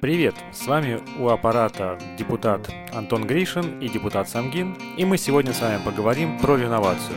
Привет! 0.00 0.36
С 0.52 0.68
вами 0.68 1.00
у 1.18 1.28
аппарата 1.28 1.98
депутат 2.16 2.70
Антон 2.94 3.26
Гришин 3.26 3.80
и 3.80 3.88
депутат 3.88 4.28
Самгин, 4.28 4.76
и 4.96 5.04
мы 5.04 5.18
сегодня 5.18 5.52
с 5.52 5.60
вами 5.60 5.80
поговорим 5.84 6.38
про 6.38 6.56
реновацию. 6.56 7.16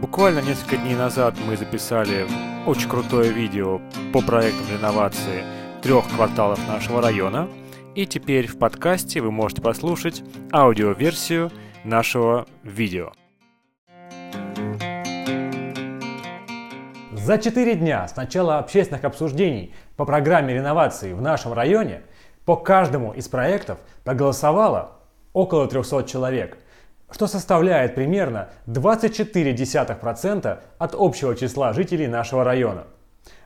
Буквально 0.00 0.40
несколько 0.40 0.78
дней 0.78 0.96
назад 0.96 1.36
мы 1.46 1.56
записали 1.56 2.26
очень 2.66 2.88
крутое 2.88 3.30
видео 3.30 3.80
по 4.12 4.20
проектам 4.20 4.66
реновации 4.76 5.44
трех 5.80 6.08
кварталов 6.08 6.58
нашего 6.66 7.00
района, 7.00 7.48
и 7.94 8.04
теперь 8.04 8.48
в 8.48 8.58
подкасте 8.58 9.20
вы 9.20 9.30
можете 9.30 9.62
послушать 9.62 10.24
аудиоверсию 10.52 11.52
нашего 11.84 12.48
видео. 12.64 13.12
За 17.12 17.36
4 17.36 17.74
дня 17.74 18.08
с 18.08 18.16
начала 18.16 18.58
общественных 18.58 19.04
обсуждений 19.04 19.74
по 19.96 20.06
программе 20.06 20.54
реновации 20.54 21.12
в 21.12 21.20
нашем 21.20 21.52
районе 21.52 22.00
по 22.48 22.56
каждому 22.56 23.12
из 23.12 23.28
проектов 23.28 23.76
проголосовало 24.04 24.92
около 25.34 25.68
300 25.68 26.04
человек, 26.04 26.56
что 27.10 27.26
составляет 27.26 27.94
примерно 27.94 28.48
24% 28.66 30.58
от 30.78 30.94
общего 30.94 31.36
числа 31.36 31.74
жителей 31.74 32.06
нашего 32.06 32.44
района. 32.44 32.84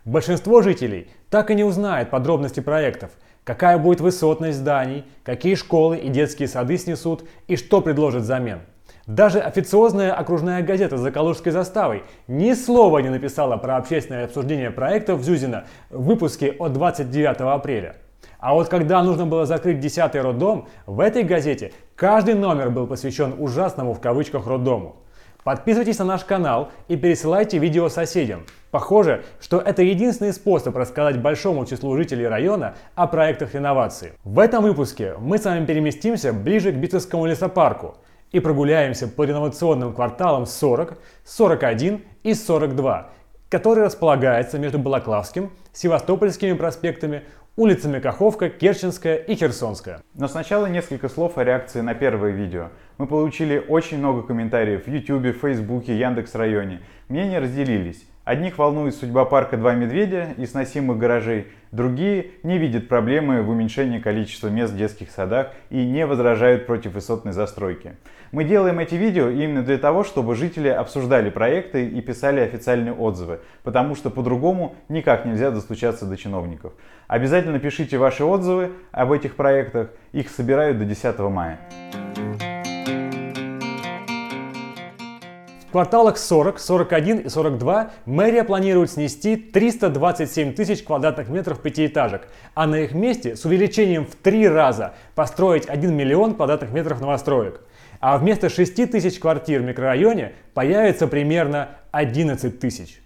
Большинство 0.04 0.62
жителей 0.62 1.10
так 1.30 1.50
и 1.50 1.56
не 1.56 1.64
узнает 1.64 2.10
подробности 2.10 2.60
проектов, 2.60 3.10
какая 3.42 3.76
будет 3.76 4.00
высотность 4.00 4.58
зданий, 4.58 5.04
какие 5.24 5.56
школы 5.56 5.96
и 5.96 6.08
детские 6.08 6.46
сады 6.46 6.78
снесут 6.78 7.24
и 7.48 7.56
что 7.56 7.80
предложат 7.80 8.22
взамен– 8.22 8.60
даже 9.08 9.40
официозная 9.40 10.14
окружная 10.14 10.62
газета 10.62 10.96
за 10.96 11.10
Калужской 11.10 11.50
заставой 11.50 12.04
ни 12.28 12.52
слова 12.52 13.00
не 13.00 13.08
написала 13.08 13.56
про 13.56 13.76
общественное 13.76 14.26
обсуждение 14.26 14.70
проектов 14.70 15.22
Зюзина 15.22 15.64
в 15.90 16.04
выпуске 16.04 16.52
от 16.52 16.72
29 16.72 17.40
апреля. 17.40 17.96
А 18.42 18.52
вот 18.52 18.68
когда 18.68 19.02
нужно 19.02 19.24
было 19.24 19.46
закрыть 19.46 19.82
10-й 19.82 20.20
роддом, 20.20 20.68
в 20.84 21.00
этой 21.00 21.22
газете 21.22 21.72
каждый 21.96 22.34
номер 22.34 22.68
был 22.68 22.86
посвящен 22.86 23.36
ужасному 23.38 23.94
в 23.94 24.00
кавычках 24.00 24.46
роддому. 24.46 24.96
Подписывайтесь 25.44 25.98
на 26.00 26.04
наш 26.04 26.24
канал 26.24 26.70
и 26.88 26.96
пересылайте 26.96 27.58
видео 27.58 27.88
соседям. 27.88 28.42
Похоже, 28.70 29.22
что 29.40 29.58
это 29.60 29.82
единственный 29.82 30.32
способ 30.32 30.76
рассказать 30.76 31.22
большому 31.22 31.64
числу 31.64 31.96
жителей 31.96 32.26
района 32.26 32.74
о 32.94 33.06
проектах 33.06 33.54
реновации. 33.54 34.12
В 34.24 34.38
этом 34.38 34.62
выпуске 34.62 35.14
мы 35.18 35.38
с 35.38 35.44
вами 35.44 35.64
переместимся 35.64 36.32
ближе 36.34 36.72
к 36.72 36.74
Битцевскому 36.74 37.26
лесопарку– 37.26 37.94
и 38.32 38.40
прогуляемся 38.40 39.08
по 39.08 39.24
реновационным 39.24 39.94
кварталам 39.94 40.46
40, 40.46 40.98
41 41.24 42.02
и 42.22 42.34
42, 42.34 43.10
который 43.50 43.84
располагается 43.84 44.58
между 44.58 44.78
Балаклавским, 44.78 45.52
Севастопольскими 45.72 46.54
проспектами, 46.54 47.24
улицами 47.56 47.98
Каховка, 47.98 48.48
Керченская 48.48 49.16
и 49.16 49.34
Херсонская. 49.34 50.02
Но 50.14 50.28
сначала 50.28 50.66
несколько 50.66 51.08
слов 51.08 51.38
о 51.38 51.44
реакции 51.44 51.80
на 51.80 51.94
первое 51.94 52.30
видео. 52.30 52.70
Мы 52.98 53.06
получили 53.06 53.58
очень 53.58 53.98
много 53.98 54.22
комментариев 54.22 54.86
в 54.86 54.90
YouTube, 54.90 55.36
Фейсбуке, 55.40 55.98
Яндекс.Районе. 55.98 56.82
Мнения 57.08 57.38
разделились. 57.38 58.06
Одних 58.24 58.58
волнует 58.58 58.94
судьба 58.94 59.24
парка 59.24 59.56
«Два 59.56 59.74
медведя» 59.74 60.34
и 60.36 60.46
сносимых 60.46 60.96
гаражей, 60.96 61.48
другие 61.72 62.30
не 62.44 62.56
видят 62.56 62.86
проблемы 62.86 63.42
в 63.42 63.50
уменьшении 63.50 63.98
количества 63.98 64.46
мест 64.46 64.72
в 64.72 64.76
детских 64.76 65.10
садах 65.10 65.48
и 65.70 65.84
не 65.84 66.06
возражают 66.06 66.66
против 66.66 66.92
высотной 66.92 67.32
застройки. 67.32 67.96
Мы 68.30 68.44
делаем 68.44 68.78
эти 68.78 68.94
видео 68.94 69.28
именно 69.28 69.64
для 69.64 69.76
того, 69.76 70.04
чтобы 70.04 70.36
жители 70.36 70.68
обсуждали 70.68 71.30
проекты 71.30 71.84
и 71.88 72.00
писали 72.00 72.38
официальные 72.38 72.94
отзывы, 72.94 73.40
потому 73.64 73.96
что 73.96 74.08
по-другому 74.08 74.76
никак 74.88 75.24
нельзя 75.24 75.50
достучаться 75.50 76.06
до 76.06 76.16
чиновников. 76.16 76.74
Обязательно 77.08 77.58
пишите 77.58 77.98
ваши 77.98 78.22
отзывы 78.22 78.70
об 78.92 79.10
этих 79.10 79.34
проектах, 79.34 79.90
их 80.12 80.30
собирают 80.30 80.78
до 80.78 80.84
10 80.84 81.18
мая. 81.18 81.58
Кварталах 85.72 86.18
40, 86.18 86.60
41 86.60 87.18
и 87.18 87.28
42 87.28 87.90
мэрия 88.04 88.44
планирует 88.44 88.90
снести 88.90 89.36
327 89.36 90.52
тысяч 90.52 90.84
квадратных 90.84 91.28
метров 91.28 91.60
пятиэтажек, 91.60 92.28
а 92.54 92.66
на 92.66 92.76
их 92.76 92.92
месте 92.92 93.34
с 93.34 93.44
увеличением 93.44 94.06
в 94.06 94.14
три 94.14 94.46
раза 94.46 94.94
построить 95.14 95.66
1 95.66 95.92
миллион 95.92 96.34
квадратных 96.34 96.70
метров 96.72 97.00
новостроек. 97.00 97.62
А 98.00 98.18
вместо 98.18 98.48
6 98.48 98.90
тысяч 98.90 99.18
квартир 99.18 99.62
в 99.62 99.64
микрорайоне 99.64 100.32
появится 100.54 101.06
примерно 101.08 101.70
11 101.90 102.60
тысяч. 102.60 103.00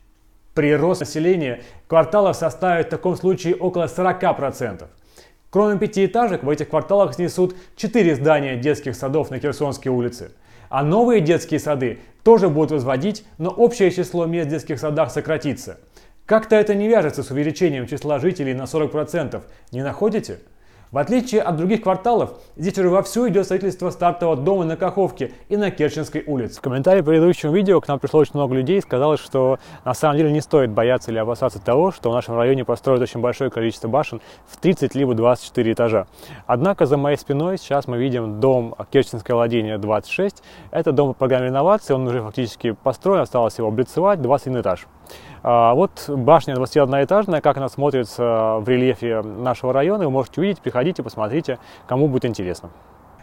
Прирост 0.54 1.00
населения 1.00 1.62
кварталов 1.86 2.36
составит 2.36 2.86
в 2.86 2.90
таком 2.90 3.16
случае 3.16 3.54
около 3.54 3.84
40%. 3.84 4.84
Кроме 5.50 5.78
пятиэтажек, 5.78 6.42
в 6.42 6.50
этих 6.50 6.68
кварталах 6.68 7.14
снесут 7.14 7.54
4 7.76 8.16
здания 8.16 8.56
детских 8.56 8.96
садов 8.96 9.30
на 9.30 9.38
Херсонской 9.38 9.90
улице– 9.90 10.32
а 10.68 10.82
новые 10.82 11.20
детские 11.20 11.60
сады 11.60 12.00
тоже 12.22 12.48
будут 12.48 12.72
возводить, 12.72 13.24
но 13.38 13.50
общее 13.50 13.90
число 13.90 14.26
мест 14.26 14.48
в 14.48 14.50
детских 14.50 14.80
садах 14.80 15.10
сократится. 15.10 15.78
Как-то 16.24 16.56
это 16.56 16.74
не 16.74 16.88
вяжется 16.88 17.22
с 17.22 17.30
увеличением 17.30 17.86
числа 17.86 18.18
жителей 18.18 18.52
на 18.52 18.64
40%, 18.64 19.42
не 19.70 19.82
находите? 19.82 20.40
В 20.92 20.98
отличие 20.98 21.42
от 21.42 21.56
других 21.56 21.82
кварталов, 21.82 22.34
здесь 22.56 22.78
уже 22.78 22.88
вовсю 22.88 23.28
идет 23.28 23.44
строительство 23.44 23.90
стартового 23.90 24.36
дома 24.36 24.64
на 24.64 24.76
Каховке 24.76 25.32
и 25.48 25.56
на 25.56 25.72
Керченской 25.72 26.22
улице. 26.24 26.58
В 26.58 26.60
комментарии 26.60 27.02
к 27.02 27.04
предыдущему 27.04 27.52
видео 27.52 27.80
к 27.80 27.88
нам 27.88 27.98
пришло 27.98 28.20
очень 28.20 28.34
много 28.34 28.54
людей 28.54 28.78
и 28.78 28.80
сказалось, 28.80 29.18
что 29.18 29.58
на 29.84 29.94
самом 29.94 30.16
деле 30.16 30.30
не 30.30 30.40
стоит 30.40 30.70
бояться 30.70 31.10
или 31.10 31.18
опасаться 31.18 31.60
того, 31.60 31.90
что 31.90 32.10
в 32.10 32.14
нашем 32.14 32.36
районе 32.36 32.64
построят 32.64 33.02
очень 33.02 33.20
большое 33.20 33.50
количество 33.50 33.88
башен 33.88 34.20
в 34.46 34.58
30 34.58 34.94
либо 34.94 35.14
24 35.14 35.72
этажа. 35.72 36.06
Однако 36.46 36.86
за 36.86 36.96
моей 36.96 37.16
спиной 37.16 37.58
сейчас 37.58 37.88
мы 37.88 37.98
видим 37.98 38.38
дом 38.38 38.76
Керченское 38.90 39.34
владение 39.34 39.78
26. 39.78 40.44
Это 40.70 40.92
дом 40.92 41.14
по 41.14 41.18
программе 41.18 41.46
реновации, 41.46 41.94
он 41.94 42.06
уже 42.06 42.22
фактически 42.22 42.70
построен, 42.70 43.22
осталось 43.22 43.58
его 43.58 43.66
облицевать, 43.68 44.22
21 44.22 44.60
этаж. 44.60 44.86
А, 45.42 45.74
вот 45.74 46.04
башня 46.08 46.54
21-этажная, 46.54 47.40
как 47.40 47.56
она 47.56 47.68
смотрится 47.68 48.58
в 48.60 48.64
рельефе 48.66 49.22
нашего 49.22 49.72
района, 49.72 50.04
вы 50.04 50.10
можете 50.10 50.40
увидеть, 50.40 50.60
приходите, 50.60 51.02
посмотрите, 51.02 51.58
кому 51.86 52.08
будет 52.08 52.24
интересно. 52.24 52.70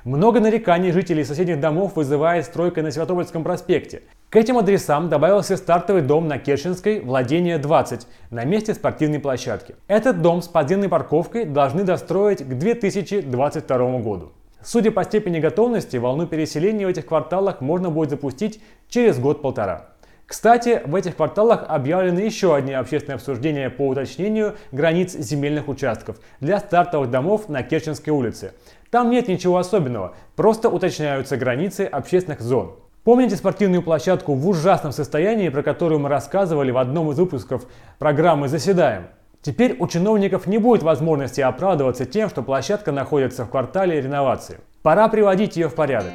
Много 0.06 0.42
нареканий 0.42 0.92
жителей 0.92 1.24
соседних 1.24 1.62
домов 1.62 1.96
вызывает 1.96 2.46
стройка 2.46 2.82
на 2.82 2.92
Святопольском 2.92 3.42
проспекте. 3.44 4.04
К 4.30 4.36
этим 4.36 4.58
адресам 4.58 5.08
добавился 5.08 5.56
стартовый 5.56 6.02
дом 6.02 6.28
на 6.28 6.40
Керченской, 6.40 7.00
владение 7.00 7.58
20, 7.58 8.08
на 8.30 8.44
месте 8.44 8.74
спортивной 8.74 9.20
площадки. 9.20 9.76
Этот 9.88 10.22
дом 10.22 10.42
с 10.42 10.50
подземной 10.50 10.90
парковкой 10.90 11.46
должны 11.46 11.84
достроить 11.84 12.44
к 12.44 12.54
2022 12.54 14.00
году. 14.00 14.34
Судя 14.62 14.92
по 14.92 15.06
степени 15.06 15.40
готовности, 15.40 15.96
волну 15.96 16.28
переселения 16.28 16.86
в 16.86 16.90
этих 16.90 17.06
кварталах 17.06 17.62
можно 17.62 17.90
будет 17.90 18.10
запустить 18.10 18.62
через 18.90 19.20
год-полтора. 19.20 19.93
Кстати, 20.26 20.82
в 20.86 20.96
этих 20.96 21.18
кварталах 21.18 21.66
объявлены 21.68 22.20
еще 22.20 22.56
одни 22.56 22.74
общественные 22.74 23.16
обсуждения 23.16 23.70
по 23.70 23.88
уточнению 23.88 24.56
границ 24.72 25.14
земельных 25.14 25.68
участков 25.68 26.18
для 26.40 26.60
стартовых 26.60 27.10
домов 27.10 27.50
на 27.50 27.62
Керченской 27.62 28.14
улице. 28.14 28.54
Там 28.90 29.10
нет 29.10 29.28
ничего 29.28 29.58
особенного, 29.58 30.16
просто 30.36 30.70
уточняются 30.70 31.36
границы 31.36 31.82
общественных 31.82 32.42
зон. 32.42 32.76
Помните 33.04 33.36
спортивную 33.36 33.84
площадку 33.84 34.34
в 34.34 34.48
ужасном 34.48 34.94
состоянии, 34.94 35.50
про 35.50 35.62
которую 35.62 36.00
мы 36.00 36.08
рассказывали 36.08 36.72
в 36.72 36.78
одном 36.78 37.12
из 37.12 37.20
выпусков 37.20 37.66
программы 38.00 38.48
«Заседаем»? 38.48 39.08
Теперь 39.42 39.76
у 39.78 39.88
чиновников 39.88 40.48
не 40.48 40.58
будет 40.58 40.84
возможности 40.84 41.42
оправдываться 41.42 42.06
тем, 42.06 42.30
что 42.30 42.44
площадка 42.44 42.94
находится 42.94 43.44
в 43.44 43.50
квартале 43.50 44.00
реновации. 44.00 44.62
Пора 44.84 45.10
приводить 45.10 45.58
ее 45.58 45.68
в 45.68 45.76
порядок. 45.76 46.14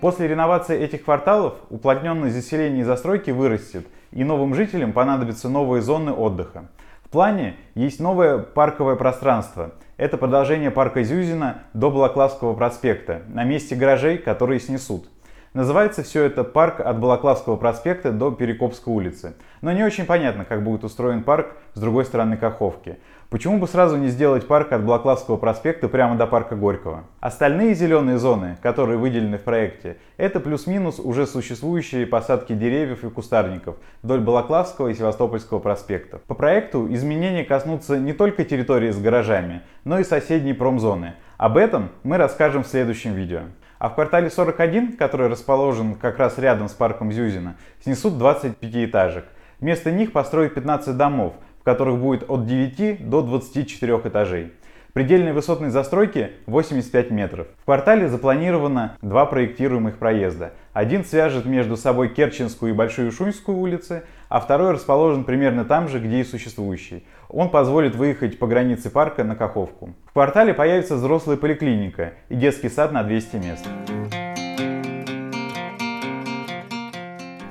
После 0.00 0.28
реновации 0.28 0.80
этих 0.80 1.04
кварталов 1.04 1.54
уплотненность 1.68 2.34
заселения 2.34 2.80
и 2.80 2.84
застройки 2.84 3.30
вырастет, 3.30 3.86
и 4.12 4.24
новым 4.24 4.54
жителям 4.54 4.92
понадобятся 4.92 5.50
новые 5.50 5.82
зоны 5.82 6.12
отдыха. 6.12 6.68
В 7.04 7.10
плане 7.10 7.56
есть 7.74 8.00
новое 8.00 8.38
парковое 8.38 8.96
пространство. 8.96 9.72
Это 9.98 10.16
продолжение 10.16 10.70
парка 10.70 11.02
Зюзина 11.02 11.64
до 11.74 11.90
Балаклавского 11.90 12.54
проспекта, 12.54 13.22
на 13.28 13.44
месте 13.44 13.74
гаражей, 13.74 14.16
которые 14.16 14.58
снесут. 14.60 15.06
Называется 15.52 16.04
все 16.04 16.22
это 16.22 16.44
парк 16.44 16.78
от 16.78 17.00
Балаклавского 17.00 17.56
проспекта 17.56 18.12
до 18.12 18.30
Перекопской 18.30 18.94
улицы. 18.94 19.34
Но 19.62 19.72
не 19.72 19.82
очень 19.82 20.06
понятно, 20.06 20.44
как 20.44 20.62
будет 20.62 20.84
устроен 20.84 21.24
парк 21.24 21.56
с 21.74 21.80
другой 21.80 22.04
стороны 22.04 22.36
Каховки. 22.36 23.00
Почему 23.30 23.58
бы 23.58 23.66
сразу 23.66 23.96
не 23.96 24.08
сделать 24.08 24.46
парк 24.46 24.70
от 24.70 24.84
Балаклавского 24.84 25.36
проспекта 25.38 25.88
прямо 25.88 26.16
до 26.16 26.28
парка 26.28 26.54
Горького? 26.54 27.02
Остальные 27.18 27.74
зеленые 27.74 28.18
зоны, 28.18 28.58
которые 28.62 28.96
выделены 28.96 29.38
в 29.38 29.42
проекте, 29.42 29.96
это 30.16 30.38
плюс-минус 30.38 31.00
уже 31.00 31.26
существующие 31.26 32.06
посадки 32.06 32.52
деревьев 32.52 33.02
и 33.02 33.10
кустарников 33.10 33.74
вдоль 34.02 34.20
Балаклавского 34.20 34.86
и 34.86 34.94
Севастопольского 34.94 35.58
проспектов. 35.58 36.22
По 36.22 36.34
проекту 36.34 36.86
изменения 36.92 37.42
коснутся 37.42 37.98
не 37.98 38.12
только 38.12 38.44
территории 38.44 38.92
с 38.92 38.98
гаражами, 38.98 39.62
но 39.82 39.98
и 39.98 40.04
соседней 40.04 40.54
промзоны. 40.54 41.14
Об 41.38 41.56
этом 41.56 41.88
мы 42.04 42.18
расскажем 42.18 42.62
в 42.62 42.68
следующем 42.68 43.14
видео. 43.14 43.40
А 43.80 43.88
в 43.88 43.94
квартале 43.94 44.28
41, 44.28 44.98
который 44.98 45.28
расположен 45.28 45.94
как 45.94 46.18
раз 46.18 46.36
рядом 46.36 46.68
с 46.68 46.72
парком 46.72 47.10
Зюзина, 47.10 47.56
снесут 47.82 48.18
25 48.18 48.76
этажек. 48.76 49.24
Вместо 49.58 49.90
них 49.90 50.12
построят 50.12 50.52
15 50.52 50.98
домов, 50.98 51.32
в 51.60 51.64
которых 51.64 51.98
будет 51.98 52.28
от 52.28 52.44
9 52.44 53.08
до 53.08 53.22
24 53.22 53.96
этажей. 54.04 54.52
Предельной 54.92 55.32
высотной 55.32 55.70
застройки 55.70 56.32
85 56.46 57.10
метров. 57.10 57.46
В 57.62 57.64
квартале 57.66 58.08
запланировано 58.08 58.96
два 59.02 59.24
проектируемых 59.24 59.98
проезда. 59.98 60.52
Один 60.72 61.04
свяжет 61.04 61.44
между 61.46 61.76
собой 61.76 62.08
Керченскую 62.08 62.72
и 62.72 62.76
Большую 62.76 63.12
Шуйскую 63.12 63.58
улицы, 63.58 64.02
а 64.28 64.40
второй 64.40 64.72
расположен 64.72 65.24
примерно 65.24 65.64
там 65.64 65.88
же, 65.88 66.00
где 66.00 66.20
и 66.20 66.24
существующий. 66.24 67.04
Он 67.28 67.50
позволит 67.50 67.94
выехать 67.94 68.38
по 68.38 68.46
границе 68.46 68.90
парка 68.90 69.22
на 69.22 69.36
Каховку. 69.36 69.94
В 70.06 70.12
квартале 70.12 70.54
появится 70.54 70.96
взрослая 70.96 71.36
поликлиника 71.36 72.14
и 72.28 72.34
детский 72.34 72.68
сад 72.68 72.90
на 72.92 73.04
200 73.04 73.36
мест. 73.36 73.66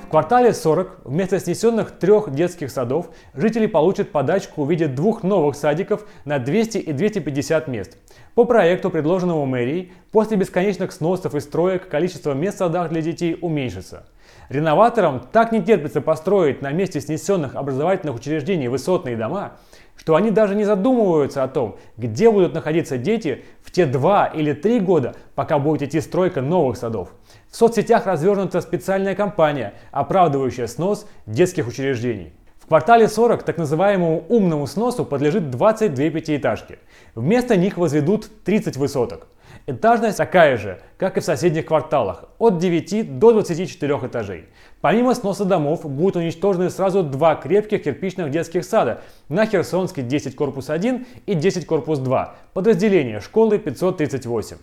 В 0.09 0.11
квартале 0.11 0.55
40 0.55 1.01
вместо 1.05 1.39
снесенных 1.39 1.91
трех 1.91 2.33
детских 2.33 2.71
садов 2.71 3.11
жители 3.35 3.67
получат 3.67 4.11
подачку 4.11 4.63
в 4.65 4.71
виде 4.71 4.87
двух 4.87 5.21
новых 5.21 5.55
садиков 5.55 6.03
на 6.25 6.39
200 6.39 6.79
и 6.79 6.93
250 6.93 7.67
мест. 7.67 7.95
По 8.39 8.45
проекту, 8.45 8.89
предложенному 8.89 9.45
мэрией, 9.45 9.91
после 10.13 10.37
бесконечных 10.37 10.93
сносов 10.93 11.35
и 11.35 11.41
строек 11.41 11.89
количество 11.89 12.31
мест 12.31 12.55
в 12.55 12.59
садах 12.59 12.87
для 12.87 13.01
детей 13.01 13.37
уменьшится. 13.41 14.05
Реноваторам 14.47 15.27
так 15.33 15.51
не 15.51 15.61
терпится 15.61 15.99
построить 15.99 16.61
на 16.61 16.71
месте 16.71 17.01
снесенных 17.01 17.57
образовательных 17.57 18.15
учреждений 18.15 18.69
высотные 18.69 19.17
дома, 19.17 19.57
что 19.97 20.15
они 20.15 20.31
даже 20.31 20.55
не 20.55 20.63
задумываются 20.63 21.43
о 21.43 21.49
том, 21.49 21.79
где 21.97 22.31
будут 22.31 22.53
находиться 22.53 22.97
дети 22.97 23.43
в 23.61 23.71
те 23.71 23.85
два 23.85 24.27
или 24.27 24.53
три 24.53 24.79
года, 24.79 25.15
пока 25.35 25.59
будет 25.59 25.81
идти 25.81 25.99
стройка 25.99 26.39
новых 26.39 26.77
садов. 26.77 27.09
В 27.51 27.57
соцсетях 27.57 28.05
развернута 28.05 28.61
специальная 28.61 29.15
кампания, 29.15 29.73
оправдывающая 29.91 30.67
снос 30.67 31.05
детских 31.25 31.67
учреждений. 31.67 32.31
Квартале 32.69 33.07
40 33.07 33.41
так 33.41 33.57
называемому 33.57 34.25
умному 34.29 34.67
сносу 34.67 35.03
подлежит 35.03 35.49
22 35.49 36.11
пятиэтажки. 36.11 36.77
Вместо 37.15 37.57
них 37.57 37.77
возведут 37.77 38.29
30 38.43 38.77
высоток. 38.77 39.25
Этажность 39.65 40.19
такая 40.19 40.55
же, 40.55 40.79
как 40.97 41.17
и 41.17 41.19
в 41.19 41.23
соседних 41.23 41.65
кварталах, 41.65 42.25
от 42.37 42.59
9 42.59 43.17
до 43.17 43.31
24 43.31 43.93
этажей. 44.03 44.45
Помимо 44.81 45.15
сноса 45.15 45.45
домов 45.45 45.83
будут 45.83 46.17
уничтожены 46.17 46.69
сразу 46.69 47.01
два 47.01 47.33
крепких 47.33 47.81
кирпичных 47.81 48.29
детских 48.29 48.63
сада 48.63 49.01
на 49.29 49.47
Херсонской 49.47 50.03
10 50.03 50.35
корпус 50.35 50.69
1 50.69 51.07
и 51.25 51.33
10 51.33 51.65
корпус 51.65 51.97
2, 51.97 52.35
подразделение 52.53 53.19
школы 53.19 53.57
538. 53.57 54.57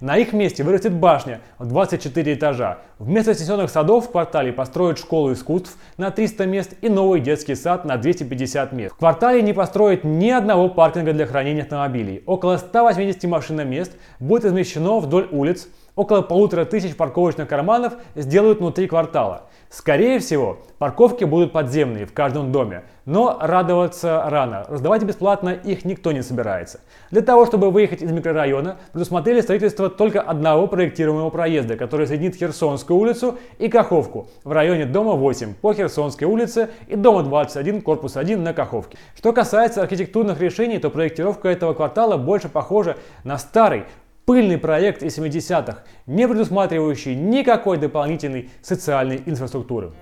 На 0.00 0.16
их 0.16 0.32
месте 0.32 0.62
вырастет 0.62 0.92
башня 0.92 1.40
в 1.58 1.66
24 1.66 2.34
этажа. 2.34 2.78
Вместо 3.00 3.34
снесенных 3.34 3.68
садов 3.68 4.06
в 4.06 4.10
квартале 4.12 4.52
построят 4.52 4.98
школу 4.98 5.32
искусств 5.32 5.76
на 5.96 6.12
300 6.12 6.46
мест 6.46 6.74
и 6.82 6.88
новый 6.88 7.20
детский 7.20 7.56
сад 7.56 7.84
на 7.84 7.96
250 7.96 8.72
мест. 8.72 8.94
В 8.94 8.98
квартале 8.98 9.42
не 9.42 9.52
построят 9.52 10.04
ни 10.04 10.30
одного 10.30 10.68
паркинга 10.68 11.12
для 11.12 11.26
хранения 11.26 11.62
автомобилей. 11.62 12.22
Около 12.26 12.58
180 12.58 13.24
машиномест 13.24 13.92
будет 14.20 14.44
размещено 14.44 15.00
вдоль 15.00 15.26
улиц. 15.32 15.68
Около 15.98 16.22
полутора 16.22 16.64
тысяч 16.64 16.94
парковочных 16.94 17.48
карманов 17.48 17.94
сделают 18.14 18.60
внутри 18.60 18.86
квартала. 18.86 19.48
Скорее 19.68 20.20
всего, 20.20 20.58
парковки 20.78 21.24
будут 21.24 21.50
подземные 21.50 22.06
в 22.06 22.12
каждом 22.12 22.52
доме, 22.52 22.84
но 23.04 23.36
радоваться 23.40 24.22
рано. 24.28 24.64
Раздавать 24.68 25.02
бесплатно 25.02 25.48
их 25.48 25.84
никто 25.84 26.12
не 26.12 26.22
собирается. 26.22 26.78
Для 27.10 27.20
того, 27.20 27.46
чтобы 27.46 27.72
выехать 27.72 28.00
из 28.00 28.12
микрорайона, 28.12 28.76
предусмотрели 28.92 29.40
строительство 29.40 29.90
только 29.90 30.20
одного 30.20 30.68
проектируемого 30.68 31.30
проезда, 31.30 31.76
который 31.76 32.06
соединит 32.06 32.36
Херсонскую 32.36 32.96
улицу 32.96 33.36
и 33.58 33.68
Каховку 33.68 34.28
в 34.44 34.52
районе 34.52 34.86
дома 34.86 35.14
8 35.14 35.54
по 35.54 35.74
Херсонской 35.74 36.28
улице 36.28 36.70
и 36.86 36.94
дома 36.94 37.24
21, 37.24 37.82
корпус 37.82 38.16
1 38.16 38.40
на 38.40 38.54
Каховке. 38.54 38.96
Что 39.16 39.32
касается 39.32 39.82
архитектурных 39.82 40.40
решений, 40.40 40.78
то 40.78 40.90
проектировка 40.90 41.48
этого 41.48 41.74
квартала 41.74 42.16
больше 42.16 42.48
похожа 42.48 42.96
на 43.24 43.36
старый, 43.36 43.82
пыльный 44.28 44.58
проект 44.58 45.02
из 45.02 45.16
70-х, 45.18 45.84
не 46.06 46.28
предусматривающий 46.28 47.14
никакой 47.14 47.78
дополнительной 47.78 48.50
социальной 48.60 49.22
инфраструктуры. 49.24 49.92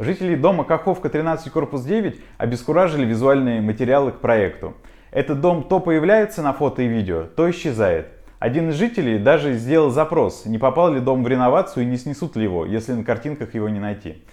Жителей 0.00 0.34
дома 0.34 0.64
Каховка 0.64 1.08
13 1.08 1.52
корпус 1.52 1.84
9 1.84 2.20
обескуражили 2.36 3.06
визуальные 3.06 3.60
материалы 3.60 4.10
к 4.10 4.18
проекту. 4.18 4.74
Этот 5.12 5.40
дом 5.40 5.62
то 5.62 5.78
появляется 5.78 6.42
на 6.42 6.52
фото 6.52 6.82
и 6.82 6.88
видео, 6.88 7.22
то 7.22 7.48
исчезает. 7.48 8.08
Один 8.40 8.70
из 8.70 8.74
жителей 8.74 9.20
даже 9.20 9.52
сделал 9.52 9.90
запрос, 9.90 10.46
не 10.46 10.58
попал 10.58 10.92
ли 10.92 10.98
дом 10.98 11.22
в 11.22 11.28
реновацию 11.28 11.84
и 11.84 11.86
не 11.86 11.96
снесут 11.96 12.34
ли 12.34 12.42
его, 12.42 12.66
если 12.66 12.92
на 12.92 13.04
картинках 13.04 13.54
его 13.54 13.68
не 13.68 13.78
найти. 13.78 14.24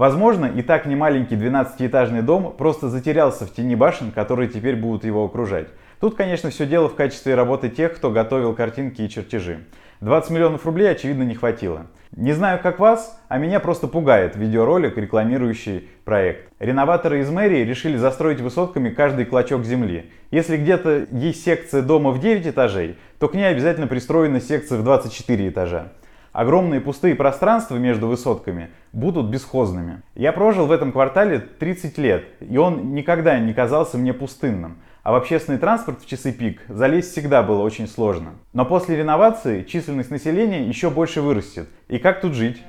Возможно, 0.00 0.46
и 0.46 0.62
так 0.62 0.86
немаленький 0.86 1.36
12-этажный 1.36 2.22
дом 2.22 2.54
просто 2.56 2.88
затерялся 2.88 3.44
в 3.44 3.52
тени 3.52 3.74
башен, 3.74 4.12
которые 4.12 4.48
теперь 4.48 4.74
будут 4.74 5.04
его 5.04 5.22
окружать. 5.26 5.68
Тут, 6.00 6.16
конечно, 6.16 6.48
все 6.48 6.64
дело 6.64 6.88
в 6.88 6.94
качестве 6.94 7.34
работы 7.34 7.68
тех, 7.68 7.96
кто 7.96 8.10
готовил 8.10 8.54
картинки 8.54 9.02
и 9.02 9.10
чертежи. 9.10 9.58
20 10.00 10.30
миллионов 10.30 10.64
рублей, 10.64 10.90
очевидно, 10.90 11.24
не 11.24 11.34
хватило. 11.34 11.88
Не 12.16 12.32
знаю, 12.32 12.60
как 12.62 12.78
вас, 12.78 13.20
а 13.28 13.36
меня 13.36 13.60
просто 13.60 13.88
пугает 13.88 14.36
видеоролик, 14.36 14.96
рекламирующий 14.96 15.90
проект. 16.06 16.50
Реноваторы 16.58 17.20
из 17.20 17.28
мэрии 17.28 17.62
решили 17.62 17.98
застроить 17.98 18.40
высотками 18.40 18.88
каждый 18.88 19.26
клочок 19.26 19.66
земли. 19.66 20.10
Если 20.30 20.56
где-то 20.56 21.08
есть 21.12 21.44
секция 21.44 21.82
дома 21.82 22.12
в 22.12 22.20
9 22.20 22.46
этажей, 22.46 22.96
то 23.18 23.28
к 23.28 23.34
ней 23.34 23.44
обязательно 23.44 23.86
пристроена 23.86 24.40
секция 24.40 24.78
в 24.78 24.82
24 24.82 25.46
этажа. 25.46 25.92
Огромные 26.32 26.80
пустые 26.80 27.16
пространства 27.16 27.76
между 27.76 28.06
высотками 28.06 28.70
будут 28.92 29.26
бесхозными. 29.26 30.02
Я 30.14 30.32
прожил 30.32 30.66
в 30.66 30.72
этом 30.72 30.92
квартале 30.92 31.40
30 31.40 31.98
лет, 31.98 32.24
и 32.40 32.56
он 32.56 32.94
никогда 32.94 33.38
не 33.40 33.52
казался 33.52 33.98
мне 33.98 34.12
пустынным. 34.12 34.78
А 35.02 35.12
в 35.12 35.16
общественный 35.16 35.58
транспорт 35.58 36.02
в 36.02 36.06
часы 36.06 36.30
пик 36.30 36.60
залезть 36.68 37.12
всегда 37.12 37.42
было 37.42 37.62
очень 37.62 37.88
сложно. 37.88 38.32
Но 38.52 38.64
после 38.64 38.96
реновации 38.96 39.62
численность 39.62 40.10
населения 40.10 40.64
еще 40.64 40.90
больше 40.90 41.20
вырастет. 41.20 41.68
И 41.88 41.98
как 41.98 42.20
тут 42.20 42.34
жить? 42.34 42.62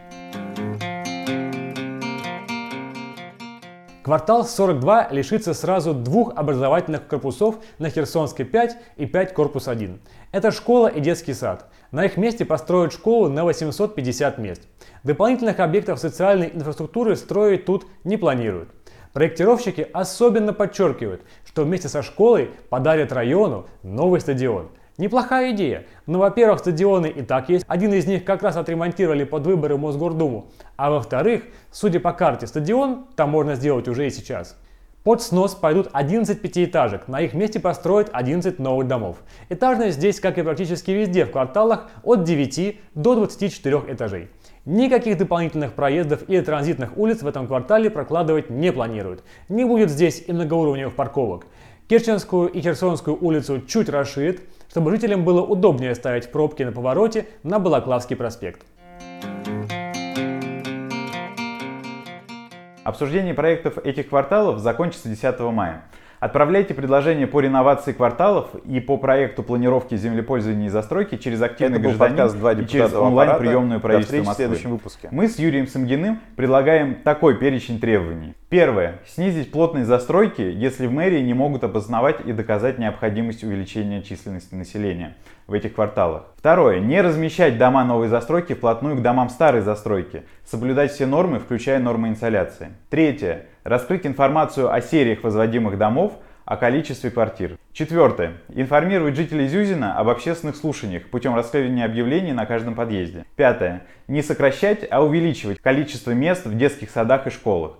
Квартал 4.03 4.45
42 4.45 5.09
лишится 5.11 5.53
сразу 5.53 5.93
двух 5.93 6.33
образовательных 6.35 7.05
корпусов 7.05 7.57
на 7.77 7.91
Херсонской 7.91 8.45
5 8.45 8.77
и 8.97 9.05
5 9.05 9.33
корпус 9.35 9.67
1. 9.67 9.99
Это 10.31 10.49
школа 10.49 10.87
и 10.87 10.99
детский 10.99 11.35
сад. 11.35 11.67
На 11.91 12.05
их 12.05 12.17
месте 12.17 12.43
построят 12.43 12.93
школу 12.93 13.29
на 13.29 13.43
850 13.43 14.39
мест. 14.39 14.63
Дополнительных 15.03 15.59
объектов 15.59 15.99
социальной 15.99 16.49
инфраструктуры 16.51 17.15
строить 17.15 17.65
тут 17.65 17.85
не 18.03 18.17
планируют. 18.17 18.69
Проектировщики 19.13 19.87
особенно 19.93 20.51
подчеркивают, 20.51 21.21
что 21.45 21.63
вместе 21.63 21.87
со 21.87 22.01
школой 22.01 22.49
подарят 22.69 23.11
району 23.11 23.67
новый 23.83 24.19
стадион– 24.19 24.69
Неплохая 24.97 25.51
идея. 25.51 25.85
Но, 26.05 26.19
во-первых, 26.19 26.59
стадионы 26.59 27.07
и 27.07 27.21
так 27.21 27.49
есть. 27.49 27.65
Один 27.67 27.93
из 27.93 28.05
них 28.05 28.25
как 28.25 28.43
раз 28.43 28.57
отремонтировали 28.57 29.23
под 29.23 29.45
выборы 29.45 29.77
Мосгордуму. 29.77 30.47
А 30.75 30.91
во-вторых, 30.91 31.43
судя 31.71 31.99
по 31.99 32.13
карте, 32.13 32.47
стадион 32.47 33.05
там 33.15 33.29
можно 33.29 33.55
сделать 33.55 33.87
уже 33.87 34.07
и 34.07 34.09
сейчас. 34.09 34.57
Под 35.03 35.23
снос 35.23 35.55
пойдут 35.55 35.89
11 35.93 36.39
пятиэтажек, 36.39 37.07
на 37.07 37.21
их 37.21 37.33
месте 37.33 37.59
построят 37.59 38.11
11 38.13 38.59
новых 38.59 38.87
домов. 38.87 39.17
Этажность 39.49 39.97
здесь, 39.97 40.19
как 40.19 40.37
и 40.37 40.43
практически 40.43 40.91
везде 40.91 41.25
в 41.25 41.31
кварталах, 41.31 41.89
от 42.03 42.23
9 42.23 42.79
до 42.93 43.15
24 43.15 43.81
этажей. 43.87 44.29
Никаких 44.65 45.17
дополнительных 45.17 45.73
проездов 45.73 46.21
или 46.27 46.41
транзитных 46.41 46.95
улиц 46.95 47.23
в 47.23 47.27
этом 47.27 47.47
квартале 47.47 47.89
прокладывать 47.89 48.51
не 48.51 48.71
планируют. 48.71 49.23
Не 49.49 49.65
будет 49.65 49.89
здесь 49.89 50.23
и 50.27 50.31
многоуровневых 50.33 50.95
парковок. 50.95 51.47
Керченскую 51.91 52.47
и 52.47 52.61
Херсонскую 52.61 53.17
улицу 53.21 53.59
чуть 53.67 53.89
расширит, 53.89 54.39
чтобы 54.69 54.91
жителям 54.91 55.25
было 55.25 55.41
удобнее 55.41 55.93
ставить 55.93 56.31
пробки 56.31 56.63
на 56.63 56.71
повороте 56.71 57.27
на 57.43 57.59
Балаклавский 57.59 58.15
проспект. 58.15 58.61
Обсуждение 62.85 63.33
проектов 63.33 63.77
этих 63.77 64.07
кварталов 64.07 64.59
закончится 64.59 65.09
10 65.09 65.37
мая. 65.51 65.83
Отправляйте 66.21 66.75
предложения 66.75 67.25
по 67.25 67.39
реновации 67.39 67.93
кварталов 67.93 68.53
и 68.63 68.79
по 68.79 68.97
проекту 68.97 69.41
планировки 69.41 69.97
землепользования 69.97 70.67
и 70.67 70.69
застройки 70.69 71.17
через 71.17 71.41
активный 71.41 71.79
Это 71.79 71.87
гражданин 71.87 72.15
подкаст 72.15 72.37
«Два 72.37 72.53
и 72.53 72.67
через 72.67 72.93
онлайн-приемную 72.93 73.77
аппарата». 73.77 74.01
До 74.01 74.07
правительства 74.07 74.17
встречи 74.17 74.23
в 74.23 74.27
Москвы. 74.27 74.45
следующем 74.45 74.69
выпуске. 74.69 75.09
Мы 75.09 75.27
с 75.27 75.39
Юрием 75.39 75.65
Самгиным 75.65 76.19
предлагаем 76.35 76.93
такой 77.03 77.39
перечень 77.39 77.79
требований. 77.79 78.35
Первое. 78.49 78.99
Снизить 79.07 79.51
плотность 79.51 79.87
застройки, 79.87 80.43
если 80.43 80.85
в 80.85 80.91
мэрии 80.91 81.21
не 81.21 81.33
могут 81.33 81.63
обосновать 81.63 82.17
и 82.23 82.33
доказать 82.33 82.77
необходимость 82.77 83.43
увеличения 83.43 84.03
численности 84.03 84.53
населения 84.53 85.15
в 85.47 85.53
этих 85.53 85.73
кварталах. 85.73 86.25
Второе. 86.37 86.79
Не 86.81 87.01
размещать 87.01 87.57
дома 87.57 87.83
новой 87.83 88.09
застройки 88.09 88.53
вплотную 88.53 88.95
к 88.95 89.01
домам 89.01 89.31
старой 89.31 89.61
застройки. 89.61 90.21
Соблюдать 90.45 90.91
все 90.91 91.07
нормы, 91.07 91.39
включая 91.39 91.79
нормы 91.79 92.09
инсоляции. 92.09 92.73
Третье. 92.91 93.47
Раскрыть 93.63 94.07
информацию 94.07 94.73
о 94.73 94.81
сериях 94.81 95.23
возводимых 95.23 95.77
домов, 95.77 96.13
о 96.45 96.57
количестве 96.57 97.11
квартир. 97.11 97.57
Четвертое. 97.73 98.37
Информировать 98.49 99.15
жителей 99.15 99.47
Зюзина 99.47 99.97
об 99.99 100.09
общественных 100.09 100.55
слушаниях 100.55 101.07
путем 101.11 101.35
расклеивания 101.35 101.85
объявлений 101.85 102.33
на 102.33 102.47
каждом 102.47 102.73
подъезде. 102.73 103.23
Пятое. 103.35 103.83
Не 104.07 104.23
сокращать, 104.23 104.87
а 104.89 105.03
увеличивать 105.03 105.59
количество 105.59 106.09
мест 106.09 106.45
в 106.45 106.57
детских 106.57 106.89
садах 106.89 107.27
и 107.27 107.29
школах. 107.29 107.73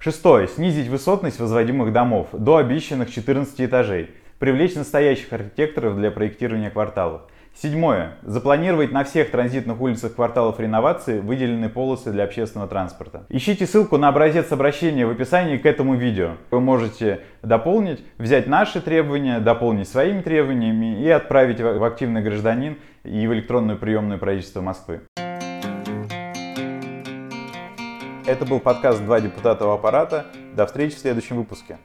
Шестое. 0.00 0.48
Снизить 0.48 0.88
высотность 0.88 1.38
возводимых 1.38 1.92
домов 1.92 2.28
до 2.32 2.56
обещанных 2.56 3.08
14 3.08 3.60
этажей. 3.60 4.10
Привлечь 4.38 4.76
настоящих 4.76 5.32
архитекторов 5.32 5.96
для 5.96 6.12
проектирования 6.12 6.70
кварталов. 6.70 7.22
Седьмое. 7.60 8.18
Запланировать 8.22 8.92
на 8.92 9.02
всех 9.02 9.32
транзитных 9.32 9.80
улицах 9.80 10.14
кварталов 10.14 10.60
реновации 10.60 11.18
выделенные 11.18 11.68
полосы 11.68 12.12
для 12.12 12.22
общественного 12.22 12.70
транспорта. 12.70 13.26
Ищите 13.30 13.66
ссылку 13.66 13.96
на 13.96 14.06
образец 14.06 14.52
обращения 14.52 15.06
в 15.06 15.10
описании 15.10 15.56
к 15.56 15.66
этому 15.66 15.96
видео. 15.96 16.36
Вы 16.52 16.60
можете 16.60 17.22
дополнить, 17.42 18.04
взять 18.16 18.46
наши 18.46 18.80
требования, 18.80 19.40
дополнить 19.40 19.88
своими 19.88 20.20
требованиями 20.20 21.02
и 21.02 21.08
отправить 21.08 21.60
в 21.60 21.82
активный 21.82 22.22
гражданин 22.22 22.78
и 23.02 23.26
в 23.26 23.32
электронную 23.32 23.76
приемную 23.76 24.20
правительства 24.20 24.60
Москвы. 24.60 25.00
Это 28.24 28.44
был 28.48 28.60
подкаст 28.60 29.02
«Два 29.02 29.20
депутата 29.20 29.66
у 29.66 29.70
аппарата». 29.70 30.26
До 30.54 30.64
встречи 30.66 30.94
в 30.94 31.00
следующем 31.00 31.38
выпуске. 31.38 31.78